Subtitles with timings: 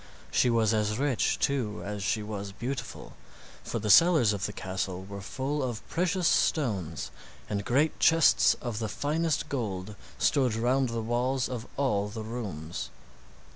[0.31, 3.13] She was as rich, too, as she was beautiful,
[3.63, 7.11] for the cellars of the castle were full of precious stones,
[7.47, 12.89] and great chests of the finest gold stood round the walls of all the rooms.